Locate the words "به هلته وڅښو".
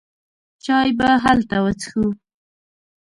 0.97-2.05